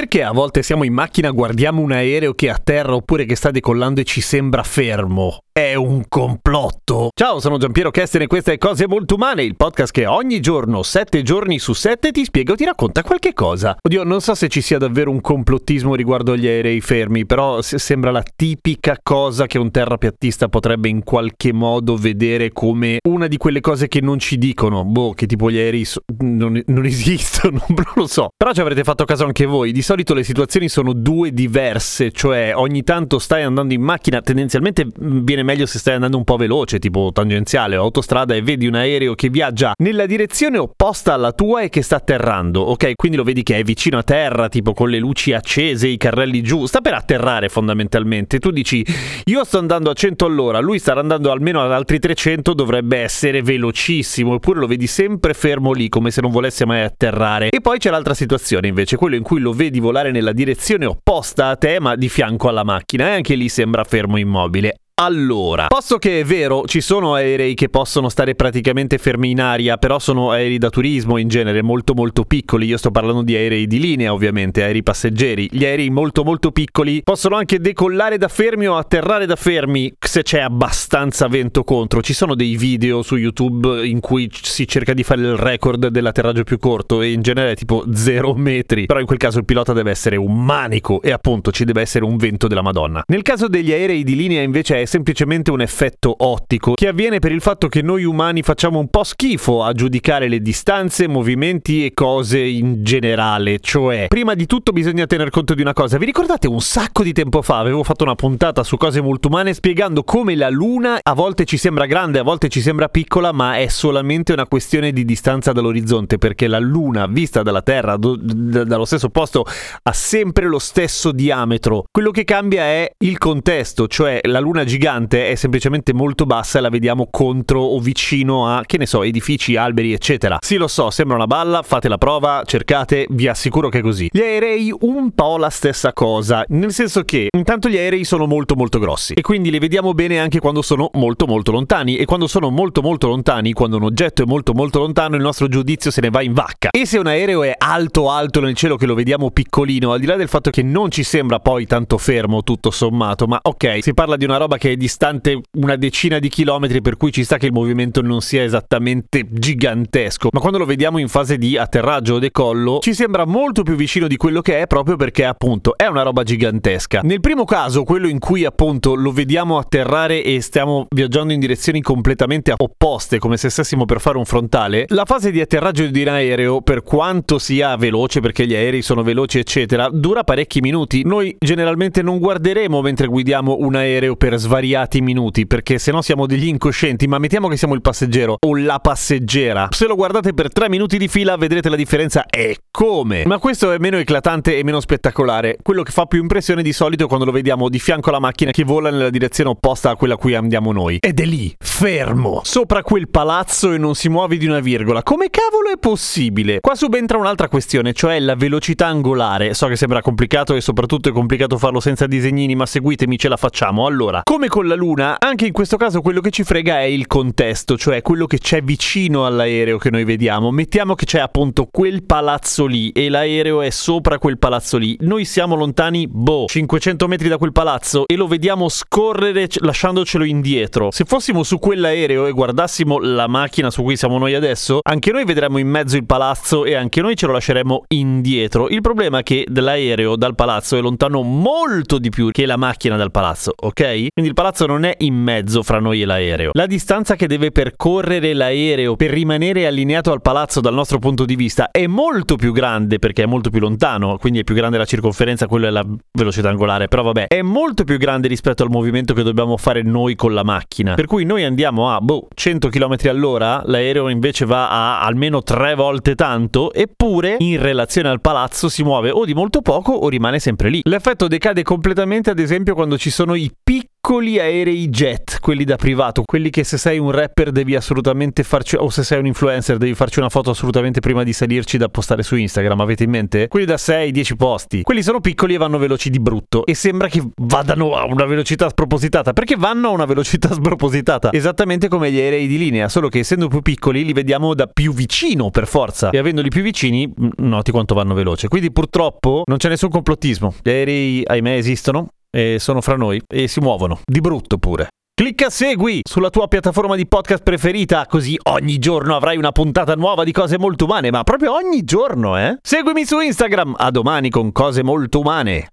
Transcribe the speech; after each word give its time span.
Perché 0.00 0.22
a 0.22 0.32
volte 0.32 0.62
siamo 0.62 0.84
in 0.84 0.94
macchina, 0.94 1.28
guardiamo 1.28 1.82
un 1.82 1.92
aereo 1.92 2.32
che 2.32 2.46
è 2.46 2.48
a 2.48 2.58
terra 2.58 2.94
oppure 2.94 3.26
che 3.26 3.36
sta 3.36 3.50
decollando 3.50 4.00
e 4.00 4.04
ci 4.04 4.22
sembra 4.22 4.62
fermo? 4.62 5.40
È 5.52 5.74
un 5.74 6.04
complotto? 6.08 7.10
Ciao, 7.14 7.38
sono 7.38 7.58
Giampiero 7.58 7.90
Kesten 7.90 8.22
e 8.22 8.26
queste 8.26 8.54
è 8.54 8.56
Cose 8.56 8.88
Molto 8.88 9.16
Umane, 9.16 9.42
il 9.42 9.56
podcast 9.56 9.92
che 9.92 10.06
ogni 10.06 10.40
giorno, 10.40 10.82
sette 10.82 11.20
giorni 11.20 11.58
su 11.58 11.74
sette, 11.74 12.12
ti 12.12 12.24
spiega 12.24 12.54
o 12.54 12.56
ti 12.56 12.64
racconta 12.64 13.02
qualche 13.02 13.34
cosa. 13.34 13.76
Oddio, 13.78 14.04
non 14.04 14.22
so 14.22 14.34
se 14.34 14.48
ci 14.48 14.62
sia 14.62 14.78
davvero 14.78 15.10
un 15.10 15.20
complottismo 15.20 15.94
riguardo 15.94 16.32
agli 16.32 16.46
aerei 16.46 16.80
fermi, 16.80 17.26
però 17.26 17.60
sembra 17.60 18.10
la 18.10 18.22
tipica 18.22 18.96
cosa 19.02 19.46
che 19.46 19.58
un 19.58 19.70
terrapiattista 19.70 20.48
potrebbe 20.48 20.88
in 20.88 21.02
qualche 21.04 21.52
modo 21.52 21.96
vedere 21.96 22.52
come 22.52 23.00
una 23.06 23.26
di 23.26 23.36
quelle 23.36 23.60
cose 23.60 23.86
che 23.86 24.00
non 24.00 24.18
ci 24.18 24.38
dicono. 24.38 24.82
Boh, 24.84 25.12
che 25.12 25.26
tipo 25.26 25.50
gli 25.50 25.58
aerei 25.58 25.84
so- 25.84 26.04
non, 26.20 26.62
non 26.64 26.86
esistono, 26.86 27.62
non 27.68 27.92
lo 27.96 28.06
so. 28.06 28.30
Però 28.34 28.54
ci 28.54 28.62
avrete 28.62 28.82
fatto 28.82 29.04
caso 29.04 29.26
anche 29.26 29.44
voi 29.44 29.72
di 29.72 29.82
solito 29.90 30.14
le 30.14 30.22
situazioni 30.22 30.68
sono 30.68 30.92
due 30.92 31.32
diverse, 31.32 32.12
cioè 32.12 32.52
ogni 32.54 32.84
tanto 32.84 33.18
stai 33.18 33.42
andando 33.42 33.74
in 33.74 33.82
macchina, 33.82 34.20
tendenzialmente 34.20 34.84
mm, 34.84 35.24
viene 35.24 35.42
meglio 35.42 35.66
se 35.66 35.80
stai 35.80 35.94
andando 35.94 36.16
un 36.16 36.22
po' 36.22 36.36
veloce, 36.36 36.78
tipo 36.78 37.10
tangenziale 37.12 37.76
o 37.76 37.82
autostrada 37.82 38.36
e 38.36 38.40
vedi 38.40 38.68
un 38.68 38.76
aereo 38.76 39.16
che 39.16 39.30
viaggia 39.30 39.72
nella 39.78 40.06
direzione 40.06 40.58
opposta 40.58 41.12
alla 41.12 41.32
tua 41.32 41.62
e 41.62 41.70
che 41.70 41.82
sta 41.82 41.96
atterrando, 41.96 42.60
ok? 42.60 42.92
Quindi 42.94 43.16
lo 43.16 43.24
vedi 43.24 43.42
che 43.42 43.56
è 43.56 43.64
vicino 43.64 43.98
a 43.98 44.04
terra, 44.04 44.48
tipo 44.48 44.74
con 44.74 44.90
le 44.90 45.00
luci 45.00 45.32
accese, 45.32 45.88
i 45.88 45.96
carrelli 45.96 46.40
giù, 46.40 46.66
sta 46.66 46.80
per 46.80 46.94
atterrare 46.94 47.48
fondamentalmente. 47.48 48.38
Tu 48.38 48.52
dici, 48.52 48.86
io 49.24 49.42
sto 49.42 49.58
andando 49.58 49.90
a 49.90 49.94
100 49.94 50.24
all'ora, 50.24 50.60
lui 50.60 50.78
sta 50.78 50.94
andando 50.94 51.32
almeno 51.32 51.64
ad 51.64 51.72
altri 51.72 51.98
300, 51.98 52.54
dovrebbe 52.54 52.98
essere 52.98 53.42
velocissimo, 53.42 54.36
eppure 54.36 54.60
lo 54.60 54.68
vedi 54.68 54.86
sempre 54.86 55.34
fermo 55.34 55.72
lì, 55.72 55.88
come 55.88 56.12
se 56.12 56.20
non 56.20 56.30
volesse 56.30 56.64
mai 56.64 56.82
atterrare. 56.82 57.48
E 57.48 57.60
poi 57.60 57.78
c'è 57.78 57.90
l'altra 57.90 58.14
situazione 58.14 58.68
invece, 58.68 58.94
quello 58.94 59.16
in 59.16 59.24
cui 59.24 59.40
lo 59.40 59.52
vedi 59.52 59.78
di 59.80 59.86
volare 59.86 60.10
nella 60.10 60.32
direzione 60.32 60.84
opposta 60.84 61.48
a 61.48 61.56
te, 61.56 61.80
ma 61.80 61.96
di 61.96 62.10
fianco 62.10 62.48
alla 62.48 62.62
macchina, 62.62 63.08
e 63.08 63.14
anche 63.14 63.34
lì 63.34 63.48
sembra 63.48 63.82
fermo 63.82 64.18
immobile. 64.18 64.74
Allora, 65.02 65.68
posto 65.68 65.96
che 65.96 66.20
è 66.20 66.24
vero, 66.24 66.64
ci 66.66 66.82
sono 66.82 67.14
aerei 67.14 67.54
che 67.54 67.70
possono 67.70 68.10
stare 68.10 68.34
praticamente 68.34 68.98
fermi 68.98 69.30
in 69.30 69.40
aria, 69.40 69.78
però 69.78 69.98
sono 69.98 70.30
aerei 70.30 70.58
da 70.58 70.68
turismo 70.68 71.16
in 71.16 71.28
genere 71.28 71.62
molto 71.62 71.94
molto 71.94 72.24
piccoli. 72.24 72.66
Io 72.66 72.76
sto 72.76 72.90
parlando 72.90 73.22
di 73.22 73.34
aerei 73.34 73.66
di 73.66 73.80
linea, 73.80 74.12
ovviamente, 74.12 74.62
aerei 74.62 74.82
passeggeri. 74.82 75.48
Gli 75.50 75.64
aerei 75.64 75.88
molto 75.88 76.22
molto 76.22 76.50
piccoli 76.50 77.00
possono 77.02 77.36
anche 77.36 77.60
decollare 77.60 78.18
da 78.18 78.28
fermi 78.28 78.68
o 78.68 78.76
atterrare 78.76 79.24
da 79.24 79.36
fermi 79.36 79.90
se 79.98 80.22
c'è 80.22 80.40
abbastanza 80.40 81.28
vento 81.28 81.64
contro. 81.64 82.02
Ci 82.02 82.12
sono 82.12 82.34
dei 82.34 82.58
video 82.58 83.00
su 83.00 83.16
YouTube 83.16 83.86
in 83.86 84.00
cui 84.00 84.28
si 84.30 84.68
cerca 84.68 84.92
di 84.92 85.02
fare 85.02 85.22
il 85.22 85.36
record 85.36 85.86
dell'atterraggio 85.86 86.44
più 86.44 86.58
corto 86.58 87.00
e 87.00 87.12
in 87.12 87.22
genere 87.22 87.52
è 87.52 87.56
tipo 87.56 87.86
0 87.90 88.34
metri. 88.34 88.84
Però 88.84 89.00
in 89.00 89.06
quel 89.06 89.18
caso 89.18 89.38
il 89.38 89.46
pilota 89.46 89.72
deve 89.72 89.92
essere 89.92 90.16
un 90.16 90.44
manico 90.44 91.00
e 91.00 91.10
appunto 91.10 91.52
ci 91.52 91.64
deve 91.64 91.80
essere 91.80 92.04
un 92.04 92.18
vento 92.18 92.48
della 92.48 92.60
Madonna. 92.60 93.02
Nel 93.06 93.22
caso 93.22 93.48
degli 93.48 93.72
aerei 93.72 94.04
di 94.04 94.14
linea 94.14 94.42
invece 94.42 94.82
è 94.82 94.88
semplicemente 94.90 95.52
un 95.52 95.60
effetto 95.60 96.12
ottico 96.18 96.74
che 96.74 96.88
avviene 96.88 97.20
per 97.20 97.30
il 97.30 97.40
fatto 97.40 97.68
che 97.68 97.80
noi 97.80 98.02
umani 98.02 98.42
facciamo 98.42 98.80
un 98.80 98.88
po' 98.88 99.04
schifo 99.04 99.62
a 99.62 99.72
giudicare 99.72 100.26
le 100.26 100.40
distanze, 100.40 101.06
movimenti 101.06 101.84
e 101.84 101.94
cose 101.94 102.40
in 102.40 102.82
generale. 102.82 103.60
Cioè, 103.60 104.08
prima 104.08 104.34
di 104.34 104.46
tutto 104.46 104.72
bisogna 104.72 105.06
tener 105.06 105.30
conto 105.30 105.54
di 105.54 105.62
una 105.62 105.72
cosa. 105.72 105.96
Vi 105.96 106.04
ricordate 106.04 106.48
un 106.48 106.60
sacco 106.60 107.04
di 107.04 107.12
tempo 107.12 107.40
fa 107.40 107.58
avevo 107.58 107.84
fatto 107.84 108.02
una 108.02 108.16
puntata 108.16 108.64
su 108.64 108.76
cose 108.76 109.00
molto 109.00 109.28
umane 109.28 109.54
spiegando 109.54 110.02
come 110.02 110.34
la 110.34 110.48
Luna 110.48 110.98
a 111.00 111.14
volte 111.14 111.44
ci 111.44 111.56
sembra 111.56 111.86
grande, 111.86 112.18
a 112.18 112.24
volte 112.24 112.48
ci 112.48 112.60
sembra 112.60 112.88
piccola, 112.88 113.30
ma 113.30 113.58
è 113.58 113.68
solamente 113.68 114.32
una 114.32 114.48
questione 114.48 114.90
di 114.90 115.04
distanza 115.04 115.52
dall'orizzonte 115.52 116.18
perché 116.18 116.48
la 116.48 116.58
Luna 116.58 117.06
vista 117.06 117.44
dalla 117.44 117.62
Terra 117.62 117.96
do, 117.96 118.16
d- 118.16 118.64
dallo 118.64 118.84
stesso 118.84 119.08
posto 119.08 119.46
ha 119.84 119.92
sempre 119.92 120.48
lo 120.48 120.58
stesso 120.58 121.12
diametro. 121.12 121.84
Quello 121.92 122.10
che 122.10 122.24
cambia 122.24 122.64
è 122.64 122.90
il 122.98 123.18
contesto, 123.18 123.86
cioè 123.86 124.18
la 124.24 124.40
Luna 124.40 124.64
gigante 124.64 124.78
gigante 124.80 125.28
è 125.28 125.34
semplicemente 125.34 125.92
molto 125.92 126.24
bassa 126.24 126.58
e 126.58 126.62
la 126.62 126.70
vediamo 126.70 127.08
contro 127.10 127.60
o 127.60 127.78
vicino 127.80 128.48
a, 128.48 128.62
che 128.64 128.78
ne 128.78 128.86
so, 128.86 129.02
edifici, 129.02 129.54
alberi, 129.54 129.92
eccetera. 129.92 130.38
Sì, 130.40 130.56
lo 130.56 130.68
so, 130.68 130.88
sembra 130.88 131.16
una 131.16 131.26
balla, 131.26 131.60
fate 131.60 131.86
la 131.86 131.98
prova, 131.98 132.42
cercate, 132.46 133.04
vi 133.10 133.28
assicuro 133.28 133.68
che 133.68 133.80
è 133.80 133.82
così. 133.82 134.08
Gli 134.10 134.20
aerei 134.20 134.72
un 134.80 135.10
po' 135.10 135.36
la 135.36 135.50
stessa 135.50 135.92
cosa, 135.92 136.44
nel 136.48 136.72
senso 136.72 137.02
che 137.02 137.28
intanto 137.36 137.68
gli 137.68 137.76
aerei 137.76 138.04
sono 138.04 138.26
molto 138.26 138.56
molto 138.56 138.78
grossi 138.78 139.12
e 139.12 139.20
quindi 139.20 139.50
li 139.50 139.58
vediamo 139.58 139.92
bene 139.92 140.18
anche 140.18 140.38
quando 140.38 140.62
sono 140.62 140.88
molto 140.94 141.26
molto 141.26 141.52
lontani 141.52 141.96
e 141.96 142.06
quando 142.06 142.26
sono 142.26 142.48
molto 142.48 142.80
molto 142.80 143.06
lontani, 143.06 143.52
quando 143.52 143.76
un 143.76 143.82
oggetto 143.82 144.22
è 144.22 144.26
molto 144.26 144.54
molto 144.54 144.78
lontano, 144.78 145.16
il 145.16 145.22
nostro 145.22 145.46
giudizio 145.48 145.90
se 145.90 146.00
ne 146.00 146.08
va 146.08 146.22
in 146.22 146.32
vacca. 146.32 146.70
E 146.70 146.86
se 146.86 146.96
un 146.96 147.06
aereo 147.06 147.42
è 147.42 147.54
alto 147.54 148.10
alto 148.10 148.40
nel 148.40 148.54
cielo 148.54 148.76
che 148.76 148.86
lo 148.86 148.94
vediamo 148.94 149.30
piccolino, 149.30 149.92
al 149.92 150.00
di 150.00 150.06
là 150.06 150.16
del 150.16 150.28
fatto 150.28 150.48
che 150.48 150.62
non 150.62 150.90
ci 150.90 151.02
sembra 151.02 151.38
poi 151.38 151.66
tanto 151.66 151.98
fermo 151.98 152.42
tutto 152.42 152.70
sommato, 152.70 153.26
ma 153.26 153.38
ok, 153.42 153.82
si 153.82 153.92
parla 153.92 154.16
di 154.16 154.24
una 154.24 154.38
roba 154.38 154.56
che 154.56 154.69
è 154.70 154.76
distante 154.76 155.40
una 155.58 155.76
decina 155.76 156.18
di 156.18 156.28
chilometri, 156.28 156.80
per 156.80 156.96
cui 156.96 157.12
ci 157.12 157.24
sta 157.24 157.36
che 157.36 157.46
il 157.46 157.52
movimento 157.52 158.00
non 158.02 158.20
sia 158.20 158.42
esattamente 158.42 159.26
gigantesco. 159.28 160.28
Ma 160.32 160.40
quando 160.40 160.58
lo 160.58 160.64
vediamo 160.64 160.98
in 160.98 161.08
fase 161.08 161.36
di 161.36 161.56
atterraggio 161.56 162.14
o 162.14 162.18
decollo, 162.18 162.78
ci 162.80 162.94
sembra 162.94 163.26
molto 163.26 163.62
più 163.62 163.74
vicino 163.74 164.06
di 164.06 164.16
quello 164.16 164.40
che 164.40 164.60
è, 164.60 164.66
proprio 164.66 164.96
perché 164.96 165.24
appunto 165.24 165.76
è 165.76 165.86
una 165.86 166.02
roba 166.02 166.22
gigantesca. 166.22 167.00
Nel 167.02 167.20
primo 167.20 167.44
caso, 167.44 167.84
quello 167.84 168.08
in 168.08 168.18
cui 168.18 168.44
appunto 168.44 168.94
lo 168.94 169.12
vediamo 169.12 169.58
atterrare 169.58 170.22
e 170.22 170.40
stiamo 170.40 170.86
viaggiando 170.88 171.32
in 171.32 171.40
direzioni 171.40 171.82
completamente 171.82 172.54
opposte, 172.56 173.18
come 173.18 173.36
se 173.36 173.50
stessimo 173.50 173.84
per 173.84 174.00
fare 174.00 174.18
un 174.18 174.24
frontale, 174.24 174.84
la 174.88 175.04
fase 175.04 175.30
di 175.30 175.40
atterraggio 175.40 175.86
di 175.86 176.02
un 176.02 176.08
aereo, 176.08 176.62
per 176.62 176.82
quanto 176.82 177.38
sia 177.38 177.76
veloce, 177.76 178.20
perché 178.20 178.46
gli 178.46 178.54
aerei 178.54 178.82
sono 178.82 179.02
veloci, 179.02 179.38
eccetera, 179.38 179.88
dura 179.90 180.24
parecchi 180.24 180.60
minuti. 180.60 181.02
Noi 181.04 181.36
generalmente 181.38 182.02
non 182.02 182.18
guarderemo 182.18 182.80
mentre 182.80 183.06
guidiamo 183.06 183.56
un 183.60 183.74
aereo 183.74 184.16
per 184.16 184.36
svariati 184.36 184.59
svariati 184.60 185.00
minuti, 185.00 185.46
perché 185.46 185.78
se 185.78 185.90
no 185.90 186.02
siamo 186.02 186.26
degli 186.26 186.46
incoscienti, 186.46 187.06
ma 187.06 187.18
mettiamo 187.18 187.48
che 187.48 187.56
siamo 187.56 187.74
il 187.74 187.80
passeggero 187.80 188.36
o 188.38 188.56
la 188.56 188.78
passeggera. 188.78 189.68
Se 189.70 189.86
lo 189.86 189.94
guardate 189.94 190.34
per 190.34 190.52
tre 190.52 190.68
minuti 190.68 190.98
di 190.98 191.08
fila 191.08 191.36
vedrete 191.36 191.70
la 191.70 191.76
differenza 191.76 192.26
e 192.26 192.58
come. 192.70 193.24
Ma 193.24 193.38
questo 193.38 193.72
è 193.72 193.78
meno 193.78 193.96
eclatante 193.96 194.58
e 194.58 194.62
meno 194.62 194.80
spettacolare. 194.80 195.56
Quello 195.62 195.82
che 195.82 195.92
fa 195.92 196.04
più 196.04 196.20
impressione 196.20 196.62
di 196.62 196.72
solito 196.74 197.06
quando 197.06 197.24
lo 197.24 197.32
vediamo 197.32 197.70
di 197.70 197.78
fianco 197.78 198.10
alla 198.10 198.18
macchina 198.18 198.50
che 198.50 198.64
vola 198.64 198.90
nella 198.90 199.08
direzione 199.08 199.50
opposta 199.50 199.90
a 199.90 199.96
quella 199.96 200.14
a 200.14 200.16
cui 200.18 200.34
andiamo 200.34 200.72
noi. 200.72 200.98
Ed 201.00 201.18
è 201.20 201.24
lì, 201.24 201.54
fermo, 201.58 202.42
sopra 202.44 202.82
quel 202.82 203.08
palazzo 203.08 203.72
e 203.72 203.78
non 203.78 203.94
si 203.94 204.10
muove 204.10 204.36
di 204.36 204.46
una 204.46 204.60
virgola. 204.60 205.02
Come 205.02 205.30
cavolo 205.30 205.70
è 205.72 205.78
possibile? 205.78 206.60
Qua 206.60 206.74
subentra 206.74 207.16
un'altra 207.16 207.48
questione, 207.48 207.94
cioè 207.94 208.20
la 208.20 208.34
velocità 208.34 208.88
angolare. 208.88 209.54
So 209.54 209.68
che 209.68 209.76
sembra 209.76 210.02
complicato 210.02 210.54
e 210.54 210.60
soprattutto 210.60 211.08
è 211.08 211.12
complicato 211.12 211.56
farlo 211.56 211.80
senza 211.80 212.06
disegnini, 212.06 212.54
ma 212.54 212.66
seguitemi, 212.66 213.18
ce 213.18 213.28
la 213.28 213.36
facciamo. 213.38 213.86
Allora, 213.86 214.20
come 214.24 214.39
con 214.48 214.66
la 214.66 214.74
Luna, 214.74 215.16
anche 215.18 215.46
in 215.46 215.52
questo 215.52 215.76
caso 215.76 216.00
quello 216.00 216.20
che 216.20 216.30
ci 216.30 216.44
frega 216.44 216.80
è 216.80 216.84
il 216.84 217.06
contesto, 217.06 217.76
cioè 217.76 218.02
quello 218.02 218.26
che 218.26 218.38
c'è 218.38 218.62
vicino 218.62 219.26
all'aereo 219.26 219.78
che 219.78 219.90
noi 219.90 220.04
vediamo. 220.04 220.50
Mettiamo 220.50 220.94
che 220.94 221.04
c'è 221.04 221.18
appunto 221.18 221.68
quel 221.70 222.04
palazzo 222.04 222.66
lì 222.66 222.90
e 222.90 223.08
l'aereo 223.08 223.62
è 223.62 223.70
sopra 223.70 224.18
quel 224.18 224.38
palazzo 224.38 224.76
lì. 224.76 224.96
Noi 225.00 225.24
siamo 225.24 225.54
lontani, 225.54 226.06
boh, 226.08 226.46
500 226.46 227.08
metri 227.08 227.28
da 227.28 227.38
quel 227.38 227.52
palazzo 227.52 228.06
e 228.06 228.16
lo 228.16 228.26
vediamo 228.26 228.68
scorrere 228.68 229.48
lasciandocelo 229.52 230.24
indietro. 230.24 230.90
Se 230.90 231.04
fossimo 231.04 231.42
su 231.42 231.58
quell'aereo 231.58 232.26
e 232.26 232.32
guardassimo 232.32 232.98
la 232.98 233.26
macchina 233.26 233.70
su 233.70 233.82
cui 233.82 233.96
siamo 233.96 234.18
noi 234.18 234.34
adesso, 234.34 234.80
anche 234.82 235.12
noi 235.12 235.24
vedremmo 235.24 235.58
in 235.58 235.68
mezzo 235.68 235.96
il 235.96 236.06
palazzo 236.06 236.64
e 236.64 236.74
anche 236.74 237.00
noi 237.00 237.16
ce 237.16 237.26
lo 237.26 237.32
lasceremmo 237.32 237.84
indietro. 237.88 238.68
Il 238.68 238.80
problema 238.80 239.18
è 239.18 239.22
che 239.22 239.44
l'aereo 239.48 240.16
dal 240.16 240.34
palazzo 240.34 240.76
è 240.76 240.80
lontano 240.80 241.22
molto 241.22 241.98
di 241.98 242.08
più 242.08 242.30
che 242.30 242.46
la 242.46 242.56
macchina 242.56 242.96
dal 242.96 243.10
palazzo, 243.10 243.52
ok? 243.56 244.06
Quindi 244.12 244.29
il 244.30 244.36
palazzo 244.36 244.64
non 244.64 244.84
è 244.84 244.94
in 244.98 245.14
mezzo 245.14 245.64
fra 245.64 245.80
noi 245.80 246.02
e 246.02 246.04
l'aereo. 246.04 246.50
La 246.54 246.66
distanza 246.66 247.16
che 247.16 247.26
deve 247.26 247.50
percorrere 247.50 248.32
l'aereo 248.32 248.94
per 248.94 249.10
rimanere 249.10 249.66
allineato 249.66 250.12
al 250.12 250.22
palazzo 250.22 250.60
dal 250.60 250.72
nostro 250.72 251.00
punto 251.00 251.24
di 251.24 251.34
vista 251.34 251.70
è 251.72 251.88
molto 251.88 252.36
più 252.36 252.52
grande 252.52 253.00
perché 253.00 253.24
è 253.24 253.26
molto 253.26 253.50
più 253.50 253.58
lontano, 253.58 254.18
quindi 254.18 254.38
è 254.38 254.44
più 254.44 254.54
grande 254.54 254.78
la 254.78 254.84
circonferenza, 254.84 255.48
quella 255.48 255.66
è 255.66 255.70
la 255.70 255.84
velocità 256.16 256.48
angolare, 256.48 256.86
però 256.86 257.02
vabbè, 257.02 257.26
è 257.26 257.42
molto 257.42 257.82
più 257.82 257.98
grande 257.98 258.28
rispetto 258.28 258.62
al 258.62 258.70
movimento 258.70 259.14
che 259.14 259.24
dobbiamo 259.24 259.56
fare 259.56 259.82
noi 259.82 260.14
con 260.14 260.32
la 260.32 260.44
macchina. 260.44 260.94
Per 260.94 261.06
cui 261.06 261.24
noi 261.24 261.42
andiamo 261.42 261.92
a 261.92 262.00
boh, 262.00 262.28
100 262.32 262.68
km 262.68 262.96
all'ora, 263.08 263.62
l'aereo 263.64 264.08
invece 264.08 264.44
va 264.44 264.70
a 264.70 265.00
almeno 265.00 265.42
tre 265.42 265.74
volte 265.74 266.14
tanto, 266.14 266.72
eppure 266.72 267.34
in 267.40 267.60
relazione 267.60 268.08
al 268.08 268.20
palazzo 268.20 268.68
si 268.68 268.84
muove 268.84 269.10
o 269.10 269.24
di 269.24 269.34
molto 269.34 269.60
poco 269.60 269.90
o 269.92 270.08
rimane 270.08 270.38
sempre 270.38 270.70
lì. 270.70 270.82
L'effetto 270.84 271.26
decade 271.26 271.64
completamente 271.64 272.30
ad 272.30 272.38
esempio 272.38 272.74
quando 272.74 272.96
ci 272.96 273.10
sono 273.10 273.34
i 273.34 273.50
piccoli 273.60 273.88
piccoli 274.10 274.40
aerei 274.40 274.88
jet, 274.88 275.38
quelli 275.40 275.62
da 275.62 275.76
privato, 275.76 276.22
quelli 276.24 276.48
che 276.50 276.64
se 276.64 276.78
sei 276.78 276.98
un 276.98 277.10
rapper 277.10 277.52
devi 277.52 277.76
assolutamente 277.76 278.42
farci, 278.42 278.74
o 278.74 278.88
se 278.88 279.04
sei 279.04 279.18
un 279.18 279.26
influencer 279.26 279.76
devi 279.76 279.94
farci 279.94 280.18
una 280.18 280.30
foto 280.30 280.50
assolutamente 280.50 281.00
prima 281.00 281.22
di 281.22 281.34
salirci 281.34 281.76
da 281.76 281.88
postare 281.88 282.22
su 282.22 282.34
Instagram, 282.34 282.80
avete 282.80 283.04
in 283.04 283.10
mente? 283.10 283.46
Quelli 283.46 283.66
da 283.66 283.74
6-10 283.74 284.36
posti. 284.36 284.82
Quelli 284.82 285.02
sono 285.02 285.20
piccoli 285.20 285.54
e 285.54 285.58
vanno 285.58 285.78
veloci 285.78 286.10
di 286.10 286.18
brutto 286.18 286.64
e 286.64 286.74
sembra 286.74 287.08
che 287.08 287.22
vadano 287.42 287.94
a 287.94 288.04
una 288.04 288.24
velocità 288.24 288.68
spropositata, 288.70 289.32
perché 289.32 289.54
vanno 289.56 289.88
a 289.88 289.90
una 289.92 290.06
velocità 290.06 290.48
spropositata, 290.54 291.30
esattamente 291.32 291.86
come 291.86 292.10
gli 292.10 292.18
aerei 292.18 292.46
di 292.46 292.58
linea, 292.58 292.88
solo 292.88 293.08
che 293.08 293.20
essendo 293.20 293.48
più 293.48 293.60
piccoli 293.60 294.04
li 294.04 294.12
vediamo 294.12 294.54
da 294.54 294.66
più 294.66 294.92
vicino 294.92 295.50
per 295.50 295.68
forza 295.68 296.10
e 296.10 296.18
avendoli 296.18 296.48
più 296.48 296.62
vicini 296.62 297.12
noti 297.36 297.70
quanto 297.70 297.94
vanno 297.94 298.14
veloce. 298.14 298.48
Quindi 298.48 298.72
purtroppo 298.72 299.42
non 299.46 299.58
c'è 299.58 299.68
nessun 299.68 299.90
complottismo. 299.90 300.54
Gli 300.62 300.70
aerei, 300.70 301.22
ahimè, 301.24 301.54
esistono, 301.54 302.08
e 302.30 302.58
sono 302.58 302.80
fra 302.80 302.96
noi 302.96 303.20
e 303.26 303.48
si 303.48 303.60
muovono, 303.60 304.00
di 304.04 304.20
brutto 304.20 304.58
pure. 304.58 304.88
Clicca 305.20 305.50
segui 305.50 306.00
sulla 306.02 306.30
tua 306.30 306.48
piattaforma 306.48 306.96
di 306.96 307.06
podcast 307.06 307.42
preferita, 307.42 308.06
così 308.06 308.38
ogni 308.44 308.78
giorno 308.78 309.14
avrai 309.16 309.36
una 309.36 309.52
puntata 309.52 309.94
nuova 309.94 310.24
di 310.24 310.32
cose 310.32 310.58
molto 310.58 310.86
umane, 310.86 311.10
ma 311.10 311.24
proprio 311.24 311.52
ogni 311.52 311.84
giorno, 311.84 312.38
eh? 312.38 312.56
Seguimi 312.62 313.04
su 313.04 313.20
Instagram, 313.20 313.74
a 313.76 313.90
domani 313.90 314.30
con 314.30 314.50
cose 314.50 314.82
molto 314.82 315.20
umane. 315.20 315.72